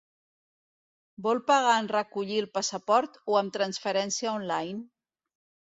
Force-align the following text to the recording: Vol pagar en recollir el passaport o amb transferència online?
Vol 1.27 1.41
pagar 1.51 1.75
en 1.83 1.91
recollir 1.91 2.41
el 2.45 2.49
passaport 2.59 3.21
o 3.35 3.39
amb 3.45 3.55
transferència 3.61 4.35
online? 4.41 4.85